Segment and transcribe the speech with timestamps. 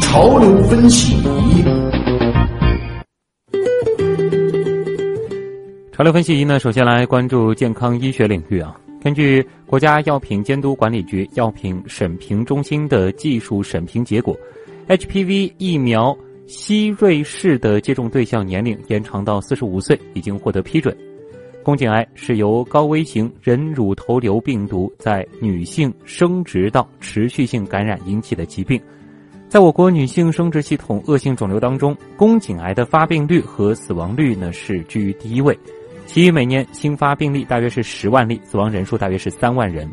[0.00, 1.14] 潮流分析，
[5.92, 8.74] 潮流分析仪呢，首先来关注健康医学领域啊。
[9.00, 14.36] 根据国家药品监督管理局药品审评中心的技术审评结果
[14.88, 16.16] ，HPV 疫苗
[16.48, 20.96] 希瑞氏的接种对象年龄延长到四十五岁，已经获得批准。
[21.62, 28.80] 宫颈癌是由高危型人乳头瘤病毒在女性生殖道持续性感染引起的疾病。
[29.48, 35.58] 在我国女性生殖系统恶性肿瘤当中，宫颈癌的发病率和死亡率呢是居于第一位，
[36.06, 39.90] 其余每年新发病例大约是十万例，死亡人数大约是三万人。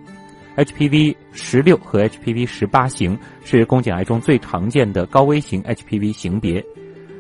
[0.58, 6.64] HPV 十六和 HPV 十八型是宫颈癌中最常见的高危型 HPV 型别，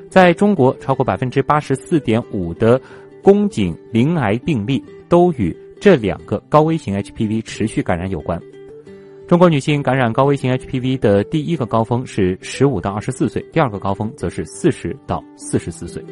[0.09, 2.79] 在中国超过百分之八十四点五的
[3.25, 4.79] 宫颈鳞癌病例
[5.09, 8.39] 都与这两个高危型 HPV 持续感染有关。
[9.27, 16.05] 中国女性感染高危型 HPV 的第一个高峰是十五到二十四岁，第二个高峰则是四十到四十四岁。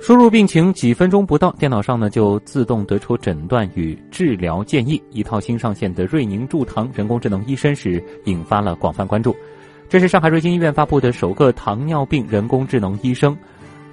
[0.00, 5.02] 输入病情几分钟不到，电脑上呢就自动得出诊断与治疗建议。
[5.10, 9.36] 一套新上线的瑞宁助堂人工智能医生时，引发了广泛关注。
[9.94, 13.38] 这是上海瑞金医院发布的首个糖尿病人工智能医生。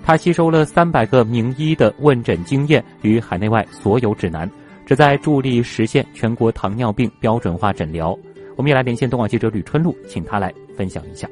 [0.03, 4.49] 他吸收了三百个名医的问诊经验与海内外所有指南。
[4.83, 8.17] 旨在助力实现全国糖尿病标准化诊疗。
[8.55, 11.29] 我们也来连线东莞记者吕春露，请他来分享一下。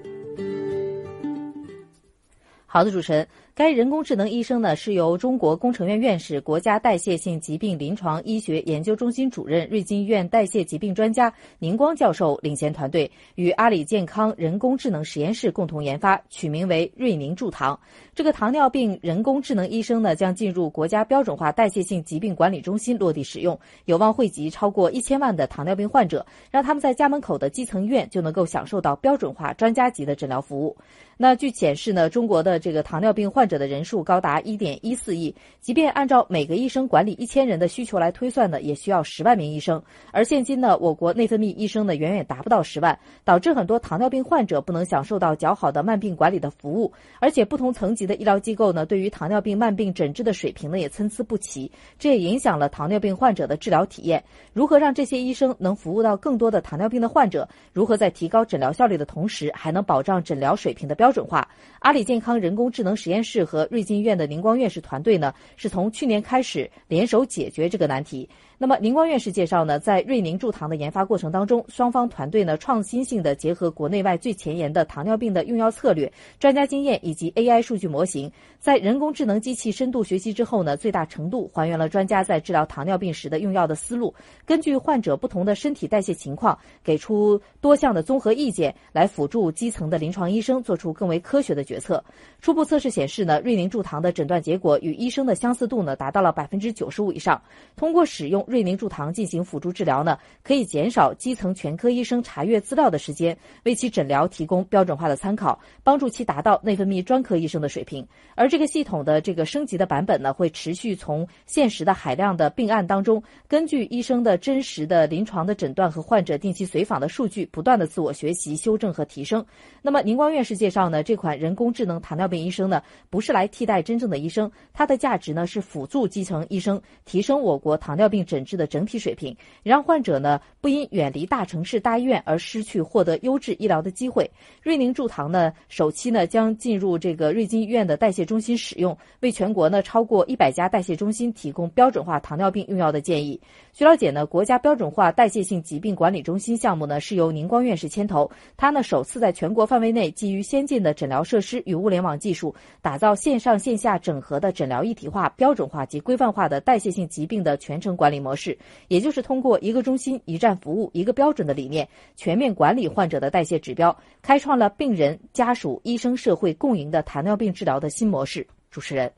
[2.72, 3.28] 好的，主持人。
[3.56, 17.78] 该人工智能医生呢，是由中国工程院院士、国家代谢性疾病临床医学研究中心主任、瑞金医院代谢疾病专家宁光教授领衔团队与阿里健康人工智能实验室共同研发，取名为“瑞宁助糖”。
[18.14, 30.78] 这个糖尿病人工智能医生呢，将进入国家标准化代谢性疾病管理中心落地使用，有望惠及超过一千万的糖尿病患者，让他们在家门口的基层医院就能够享受到标准化专家级的诊疗服务。
[31.22, 39.84] 那据显示呢，中国的这个糖尿病患者的人数高达一点一四亿，即便按照每个医生管理一千人的需求来推算呢，也需要十万名医生。
[40.14, 46.90] 而现今呢，我国内分泌医生呢远远达不到十万，导致很多糖尿病患者不能享受到较好的慢病管理的服务。
[47.20, 54.24] 而且不同层级的医疗机构呢，对于糖尿病慢病诊治的水平呢也参差不齐，这也影响了糖尿病患者的治疗体验。
[54.54, 57.46] 如何让这些医生能服务到更多的糖尿病的患者？
[57.74, 61.48] 如何在提高诊疗效率的同时，还能保障诊疗水平的标标准化？
[61.80, 68.28] 阿里健康人工智能实验室和瑞金医院的宁光院士团队呢，是从去年开始联手解决这个难题。
[68.62, 78.30] 那么，宁光院士介绍呢，在瑞宁助糖的研发过程当中，双方团队呢创新性的结合国内外最前沿的糖尿病的用药策略、专家经验以及 AI 数据模型，
[78.60, 84.14] 在人工智能机器深度学习之后呢，最大程度还原了专家在治疗糖尿病时的用药的思路，
[84.46, 92.04] 根据患者不同的身体代谢情况，给出多项的综合意见，来辅助基层的临床医生做出更为科学的决策。
[92.42, 97.40] 初步测试显示呢，瑞宁助糖的诊断结果与医生的相似度呢达到了百分之九十五以上。
[97.76, 108.08] 通过使用瑞宁助糖进行辅助治疗呢，可以减少基层全科医生查阅资料的时间，为其诊疗提供标准化的参考，帮助其达到内分泌专科医生的水平。
[108.34, 119.46] 而这个系统的这个升级的版本呢，会持续从现实的海量的病案当中，根据医生的真实的临床的诊断和患者定期随访的数据，不断的自我学习、修正和提升。
[119.82, 128.80] 那么，宁光院士介绍呢，这款人工智能糖尿病医生呢，不是来替代真正的医生，它的价值呢是辅助基层医生提升我国糖尿病诊治的整。
[128.90, 134.28] 体水平，让患者呢不因远离大城市大医院而失去获得优质医疗的机会。
[134.64, 143.40] 瑞宁助糖呢，首期呢将进入这个瑞金医院的代谢中心使用，为全国呢超过一百家代谢中心提供标准化糖尿病用药的建议。
[143.72, 158.58] 据了解呢，国家标准化代谢性疾病管理中心项目呢是由宁光院士牵头，他呢首次在全国范围内基于先进的诊疗设施与物联网技术，打造线上线下整合的诊疗一体化、标准化及规范化的代谢性疾病的全程管理模式。
[158.88, 168.46] 也就是通过一个中心、一站服务、一个标准的理念，全面管理患者的代谢指标，开创了病人、家属、医生、社会共赢的糖尿病治疗的新模式。
[168.72, 169.12] 主持人，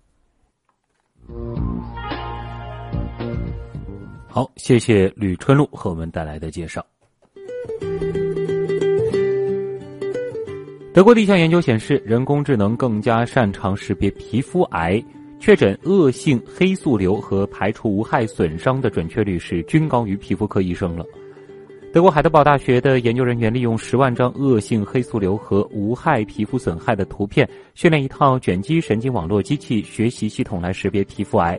[4.28, 6.86] 好，谢谢吕春露和我们带来的介绍。
[10.94, 15.02] 德国的一项研究显示，人工智能更加擅长识别皮肤癌。
[15.40, 21.06] 确诊恶性黑素瘤和排除无害损伤的准确率是均高于皮肤科医生了。
[21.94, 31.58] 德国海德堡大学的研究人员利用十万张恶性黑素瘤和无害皮肤损害的图片，训练一套卷积神经网络机器学习系统来识别皮肤癌。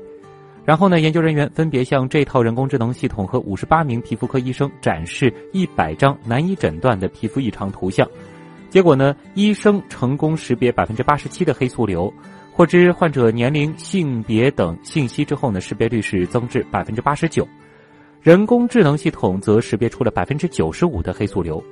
[0.64, 8.06] 然后呢，研究人员分别向这套人工智能系统和五十八名皮肤科医生展示一百张难以诊断的皮肤异常图像。
[8.72, 12.10] 结果呢，医生成功识别百分之八十七的黑素瘤，
[12.50, 17.46] 获知患者年龄、性别等信息之后呢，识别率是增至百分之八十九。
[18.22, 21.62] 人工智能系统则识别出了百分之九十五的黑素瘤，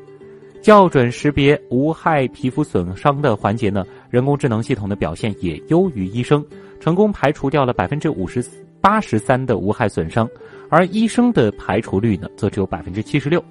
[0.61, 6.45] 校准识别无害皮肤损伤的环节呢，人工智能系统的表现也优于医生，
[6.81, 8.45] 成功排除掉了百分之五十
[8.79, 10.29] 八十三的无害损伤，
[10.69, 13.43] 而医生的排除率呢，则只有百分之七十六。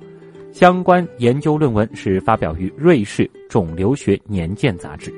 [0.52, 5.14] 相关研究论文是发表于瑞士肿瘤学年鉴杂志。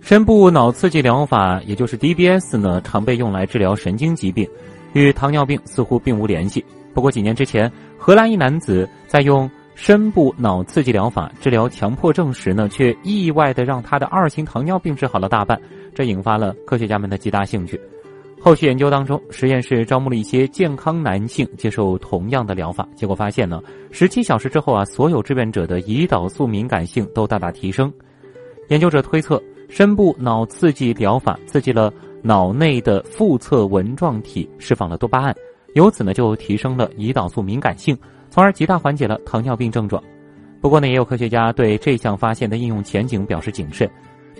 [0.00, 4.48] 深部脑刺激疗法，也就是 DBS 呢，常被用来治疗神经疾病，
[4.92, 6.64] 与糖尿病似乎并无联系。
[6.92, 15.60] 不过几年之前，荷兰一男子在用深部脑刺激疗法治疗强迫症时呢，却意外的让他的二型糖尿病治好了大半，
[15.94, 17.80] 这引发了科学家们的极大兴趣。
[18.40, 27.92] 后续研究当中，实验室招募了一些健康男性接受同样的疗法，结果发现呢，十七小时之后啊，所有志愿者的胰岛素敏感性都大大提升。
[28.68, 29.40] 研究者推测。
[29.72, 35.36] 深部脑刺激疗法刺激了脑内的腹侧纹状体，释放了多巴胺，
[35.76, 37.96] 由此呢就提升了胰岛素敏感性，
[38.30, 40.02] 从而极大缓解了糖尿病症状。
[40.60, 43.88] 不过呢，也有科学家对这项发现的应用前景表示谨慎，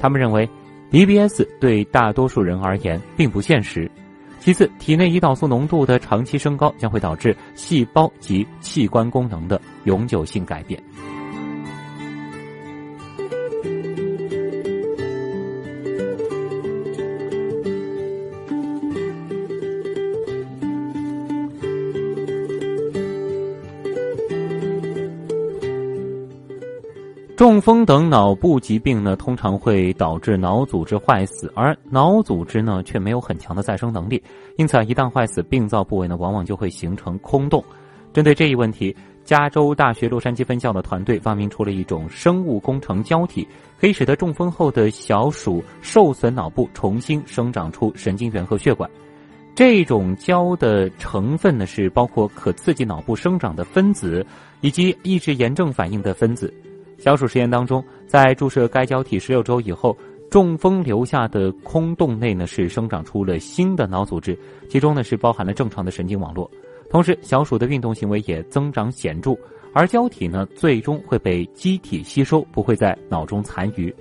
[0.00, 0.50] 他们认为
[0.90, 3.90] ，DBS 对大多数人而言并不现实。
[4.38, 10.82] 其次，体内胰岛素浓度的长期升高将会导致细胞及器官功能的永久性改变。
[27.40, 34.22] 中风等脑部疾病呢，通常会导致脑组织坏死，而脑组织呢却没有很强的再生能力，
[34.58, 37.64] 因此啊，一旦坏死，病灶部位呢往往就会形成空洞。
[38.12, 38.94] 针对这一问题，
[39.24, 43.48] 加州大学洛杉矶分校的团队发明出了一种生物工程胶体，
[43.80, 48.90] 可以使得中风后的小鼠受损脑部重新生长出神经元和血管。
[49.54, 54.26] 这种胶的成分呢是包括可刺激脑部生长的分子，
[54.60, 56.52] 以及抑制炎症反应的分子。
[57.00, 59.96] 小鼠实验当中，在注射该胶体十六周以后，
[60.28, 64.38] 中风留下的空洞内呢是生长出了新的脑组织，
[64.68, 66.48] 其中呢是包含了正常的神经网络，
[66.90, 69.34] 同时小鼠的运动行为也增长显著，
[69.72, 73.92] 而胶体呢最终会被机体吸收，不会在脑中残余。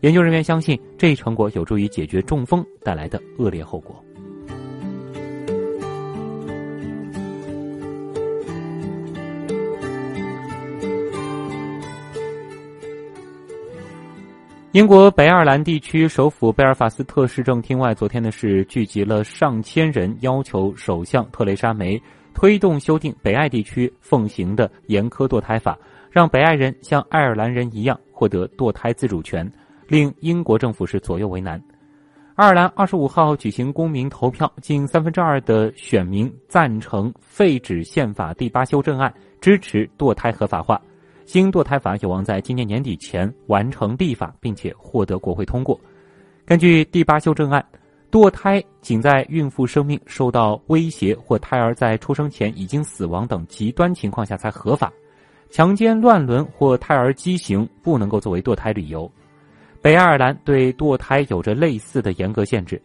[0.00, 3.96] 研究人员相信，这一成果有助于解决中风带来的恶劣后果。
[14.72, 22.00] 英国北爱尔兰地区首府贝尔法斯特市政厅外，昨天呢是聚集了上千人，要求首相特蕾莎梅
[22.32, 25.78] 推动修订北爱地区奉行的严苛堕胎法，
[26.10, 29.46] 让北爱人像爱尔兰人一样获得堕胎自主权，
[29.88, 31.62] 令英国政府是左右为难。
[32.34, 40.80] 爱尔兰二十五号举行公民投票，近三分之二的选民赞成废止宪法第八修正案，支持堕胎合法化。
[41.24, 45.80] 新堕胎法有望在今年年底前完成立法，并且获得国会通过。
[46.44, 47.64] 根据第八修正案，
[48.10, 54.92] 堕胎仅在孕妇生命受到威胁或胎儿在出生前已经死亡等极端情况下才合法。
[55.50, 59.10] 强奸、乱伦或胎儿畸形不能够作为堕胎理由。
[59.80, 62.80] 北爱尔兰对堕胎有着类似的严格限制。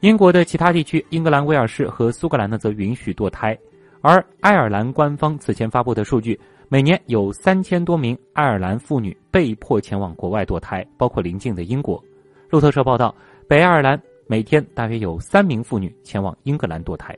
[0.00, 3.58] 英国的其他地区，英格兰、威尔士和苏格兰呢，则允许堕胎。
[4.02, 6.38] 而爱尔兰官方此前发布的数据。
[6.68, 12.02] 每年有三千多名爱尔兰妇女被迫前往国外堕胎，包括邻近的英国。
[12.50, 13.14] 路透社报道，
[13.46, 17.16] 北爱尔兰每天大约有三名妇女前往英格兰堕胎。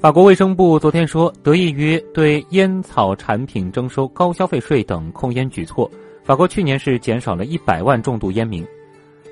[0.00, 5.90] 法国卫生部昨天说，得益于对烟草产品征收高消费税等控烟举措，
[6.24, 8.66] 法国去年是减少了一百万重度烟民。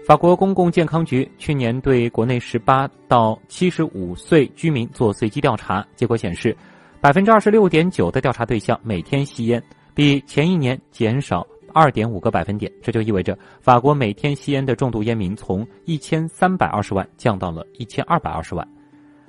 [0.08, 6.56] 法国公共健康局去年对国内十八到七十五岁居民做随机调查，结果显示，
[6.98, 9.62] 百分之二十六点九的调查对象每天吸烟，
[9.94, 12.72] 比前一年减少二点五个百分点。
[12.80, 18.66] 这就意味着，法国每天吸烟的重度烟民从一千三百二十万降到了一千二百二十万。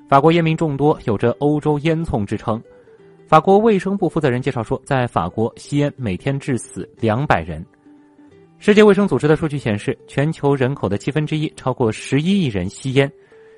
[0.08, 2.58] 法国烟民众多，有着“欧洲烟囱”之称。
[3.28, 7.62] 法国卫生部负责人介绍说，在法国吸烟每天致死两百人。
[8.62, 13.10] 世界卫生组织的数据显示，全球人口的七分之一，超过十一亿人吸烟。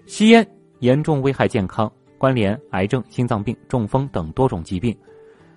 [0.06, 4.96] 吸烟严重危害健康，关联癌症、心脏病、中风等多种疾病，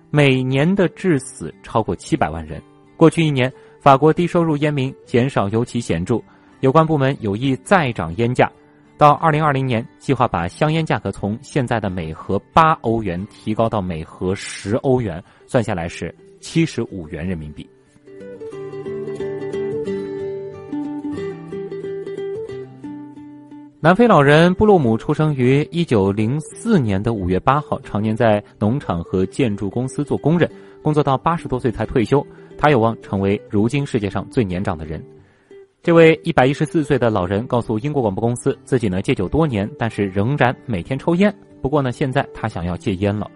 [0.09, 2.59] 每年的致死超过七百万人。
[2.97, 6.19] 过去一年，法国低收入烟民减少尤其显著，
[6.61, 8.51] 有关部门有意再涨烟价，
[8.97, 17.69] 到二零二零年，计划把香烟价格从现在的每盒八欧元提高到每盒十欧元，算下来是七十五元人民币。
[23.85, 30.49] 南非老人布洛姆出生于一九零四年的五月八号，常年在农场和建筑公司做工人，
[30.81, 32.25] 工作到八十多岁才退休。
[32.57, 34.99] 他有望成为如今世界上最年长的人。
[35.83, 41.31] 这位一百一十四岁的老人告诉英国广播公司，自己呢戒酒多年，但是仍然每天抽烟。
[41.61, 43.29] 不过呢，现在他想要戒烟了。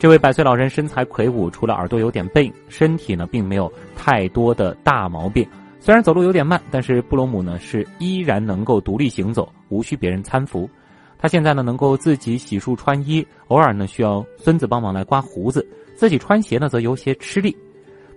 [0.00, 5.46] 这位百岁老人身材魁梧，除了耳朵有点背，身体呢并没有太多的大毛病。
[5.86, 10.68] 虽然走路有点慢，但是布罗姆呢是依然能够独立行走，无需别人搀扶。
[11.16, 15.64] 他现在呢能够自己洗漱穿衣，偶尔呢需要孙子帮忙来刮胡子，
[15.94, 17.56] 自己穿鞋呢则有些吃力。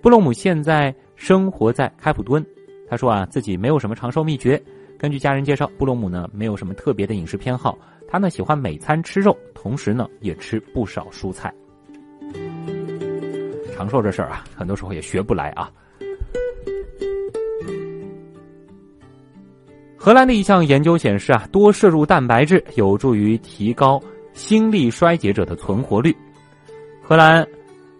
[0.02, 2.44] 布罗姆现在生活在开普敦，
[2.90, 4.60] 他说啊自己没有什么长寿秘诀。
[4.98, 11.54] 根据家人介绍，布罗姆呢没有什么特别的饮食偏好，他呢喜欢每餐吃肉，同时呢也吃不少蔬菜。
[13.76, 15.72] 长寿这事儿啊，很多时候也学不来啊。
[20.02, 24.02] 荷兰的一项研究显示啊，多摄入蛋白质有助于提高
[24.32, 26.16] 心力衰竭者的存活率。
[27.02, 27.46] 荷兰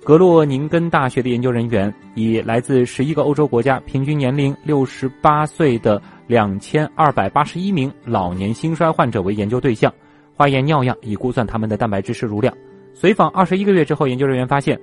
[0.02, 9.94] 格洛宁根大学的研究人员以来自十一个欧洲国家、平均年龄六十八岁的两千二百八十一名老年心衰患者为研究对象，
[10.34, 12.56] 化验尿样以估算他们的蛋白质摄入量。
[12.94, 14.80] 随访二十一个月之后，研究人员发现，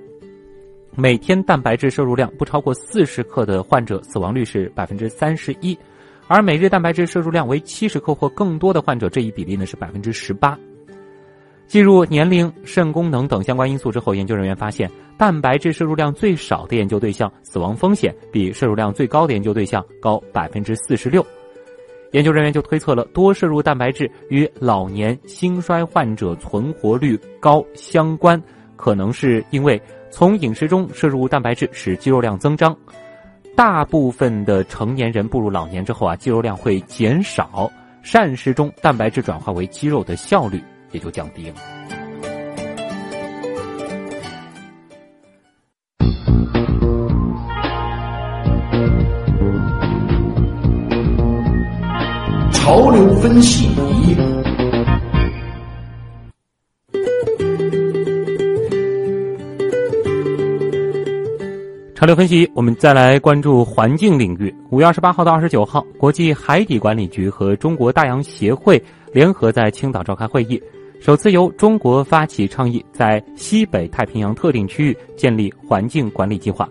[0.95, 5.75] 每天蛋白质摄入量不超过四十克的患者死亡率是百分之三十一。
[6.27, 10.57] 而每日蛋白质摄入量为七十克或更多的患者，这一比例呢是百分之十八。
[11.67, 21.25] 计入年龄、肾功能等相关因素之后，研究人员发现，蛋白质摄入量最少的研究对象死亡风险比摄入量最高的研究对象高百分之四十六。
[22.11, 28.41] 研究人员就推测了多摄入蛋白质与老年心衰患者存活率高相关，
[28.77, 32.73] 可能是因为从饮食中摄入蛋白质使肌肉量增长。
[33.57, 37.67] 大部分的成年人步入老年之后啊，肌肉量会减少，
[38.03, 41.55] 膳食中蛋白质转化为肌肉的效率也就降低了。
[52.51, 53.86] 潮流分析。
[61.97, 64.53] 潮流分析，我们再来关注环境领域。
[64.69, 68.79] 五月二十八号到二十九号，国际海底管理局和中国大洋协会
[69.11, 70.61] 联合在青岛召开会议，
[71.01, 76.69] 首次由中国发起倡议，在西北太平洋特定区域建立环境管理计划。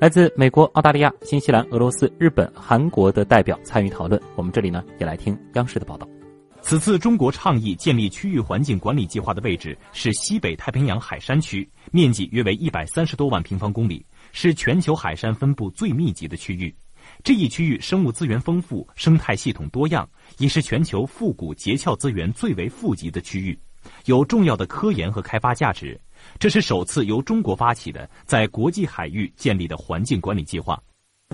[0.00, 4.22] 来自美国、澳大利亚、新西兰、俄罗斯、日本、韩国的代表参与讨论。
[4.36, 6.06] 我们这里呢，也来听央视的报道。
[6.60, 14.04] 此次中国倡议建立区域环境管理计划的位置是西北太平洋海山区，面积约为一百三十多万平方公里。
[14.40, 16.72] 是全球海山分布最密集的区域，
[17.24, 23.58] 这一区域生物资源丰富，生态系统多样，也是全球富古结壳资源最为富集的区域，
[24.04, 26.00] 有重要的科研和开发价值。
[26.38, 30.80] 这是首次由中国发起的在国际海域建立的环境管理计划。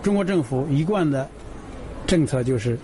[0.02, 1.28] 中国政府一贯的
[2.06, 2.78] 政策就是，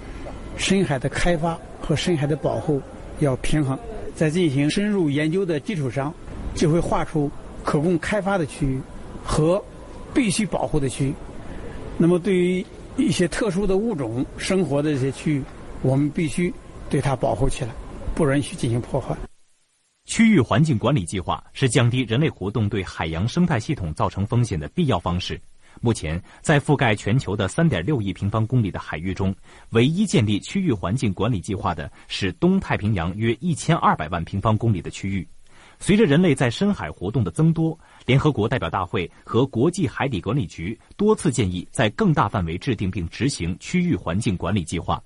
[0.59, 2.83] 深海的开发和深海的保护
[3.21, 3.79] 要平衡，
[4.15, 6.13] 在进行深入研究的基础上，
[6.55, 7.31] 就会划出
[7.65, 8.79] 可供开发的区域
[9.25, 9.65] 和。
[10.15, 11.15] 必须保护的区域，
[11.97, 12.65] 那么对于
[12.97, 15.43] 一些特殊的物种生活的这些区域，
[15.83, 16.53] 我们必须
[16.89, 17.71] 对它保护起来，
[18.15, 19.17] 不允许进行破坏。
[20.07, 25.41] 区域环境管理计划是降低人类活动对海洋生态系统造成风险的必要方式。
[25.81, 29.33] 目前，在覆盖全球的3.6亿平方公里的海域中，
[29.71, 35.27] 唯一建立区域环境管理计划的是东太平洋约1200万平方公里的区域。
[35.83, 45.03] 随着人类在深海活动的增多，联合国代表大会和国际海底管理局多次建议在更大范围制定并执行区域环境管理计划。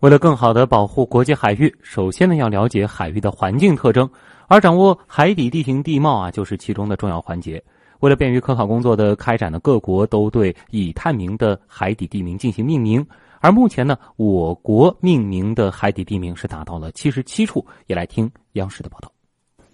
[0.00, 4.08] 为了更好的保护国际海域，首先呢要了解海域的环境特征，
[4.48, 7.62] 而掌握海底地形地貌啊就是其中的重要环节。
[8.00, 13.06] 为了便于科考工作的开展呢，各国都对已探明的海底地名进行命名。
[13.42, 17.66] 而目前呢，我国命名的海底地名是达到了七十七处。
[17.88, 19.12] 也来听央视的报道。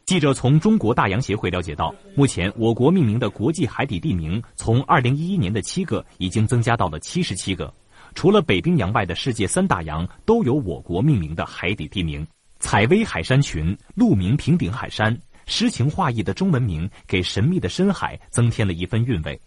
[0.06, 7.70] 记者从中国大洋协会了解到，目前我国命名的国际海底地名从2011年的七个已经增加到了七十七个。
[8.14, 12.26] 除了北冰洋外的世界三大洋都有我国命名的海底地名，
[12.58, 19.38] 采薇海山群、鹿鸣平顶海山，诗情画意的中文名给神秘的深海增添了一份韵味。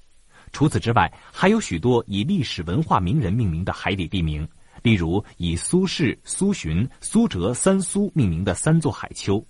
[0.51, 4.48] 除此之外，还有许多以历史文化名人命名的海底地名，
[4.84, 9.46] 例如以苏轼、苏洵、苏辙三苏命名的三座海丘。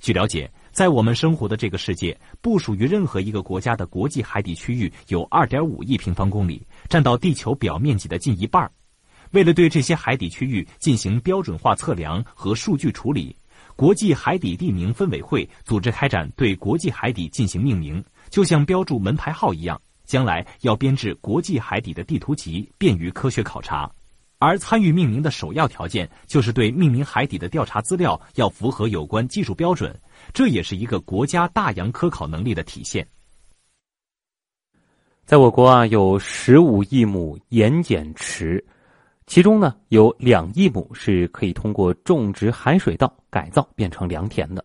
[0.00, 8.70] 据了解，在我们生活的这个世界，不属于任何一个国家的国际海底区域有2.5亿平方公里，占到地球表面积的近一半。
[9.32, 13.36] 为了对这些海底区域进行标准化测量和数据处理，
[13.76, 23.88] 国际海底地名分委会组织开展对国际海底进行命名，就像标注门牌号一样，将来要编制国际海底的地图集，便于科学考察。
[24.40, 29.96] 而参与命名的首要条件，就是对命名海底的调查资料要符合有关技术标准，
[30.34, 33.06] 这也是一个国家大洋科考能力的体现。
[35.24, 38.64] 在我国啊，有十五亿亩盐碱池，
[39.28, 44.64] 其中呢有两亿亩是可以通过种植海水稻改造变成良田的。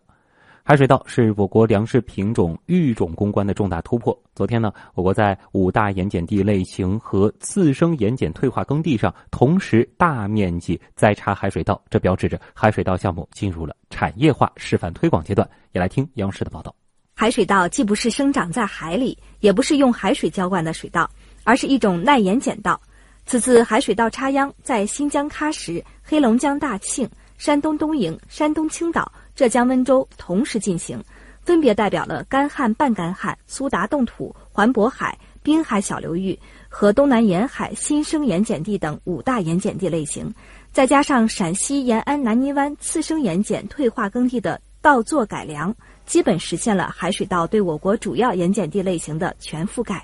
[0.68, 4.20] 海水稻是我国粮食品种育种攻关的重大突破。
[4.34, 15.48] 昨天呢，我国在五大盐碱地类型和次生盐碱退化耕地上同时大面积栽插海水稻，这标志着海水稻项目进入了产业化示范推广阶段。
[15.70, 16.74] 也来听央视的报道。
[17.14, 21.08] 海水稻既不是生长在海里，也不是用海水浇灌的水稻，
[21.44, 22.80] 而是一种耐盐碱稻。
[23.24, 27.08] 此次海水稻插秧在新疆喀什、黑龙江大庆、
[27.38, 29.12] 山东东营、山东青岛。
[29.36, 30.98] 浙江温州同时进行，
[31.42, 36.36] 分别代表了干旱、半干旱、苏达冻土、环渤海、滨海小流域
[36.70, 40.34] 和东南沿海新生盐碱地等五大盐碱地类型，
[40.72, 45.74] 再加上陕西延安南泥湾次生盐碱退化耕地的稻作改良，
[46.06, 50.02] 基本实现了海水稻对我国主要盐碱地类型的全覆盖。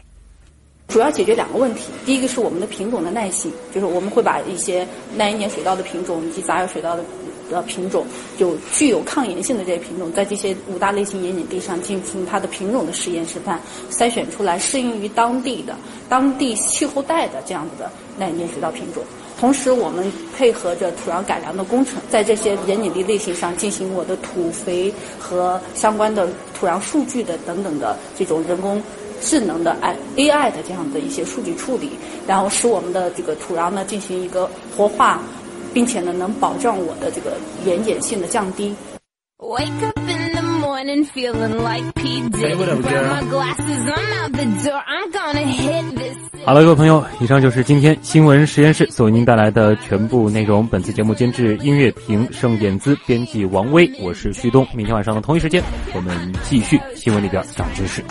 [0.89, 4.87] 主要解决两个问题，第一个是我们的品种的耐性，就是我们会把一些
[5.17, 7.03] 耐盐碱水稻的品种以及杂交水稻的。
[7.53, 8.05] 的品种
[8.39, 15.77] 有具有抗盐性的这些品种，在这些五大类型盐碱地上进行它的品种的试验示范，筛选出来适应于当地的、
[16.09, 19.03] 当地气候带的这样子的耐盐水稻品种。
[19.39, 28.81] 同时，我们配合着土壤改良的工程，在这些盐碱地类型上进行我的土肥和相关的土壤数据的等等的这种人工
[29.21, 31.91] 智能的 I A I 的这样的一些数据处理，
[32.25, 35.21] 然后使我们的这个土壤呢进行一个活化。
[35.73, 38.75] 并且呢，能保障我的这个盐碱性的降低。
[46.45, 50.67] 好了，各位朋友，以上就是今天新闻实验室所为您带来的全部内容。
[50.67, 54.67] 本次节目监制音乐评盛典姿，编辑王威，我是旭东。
[54.75, 55.63] 明天晚上的同一时间，
[55.95, 58.03] 我们继续新闻里边长知识。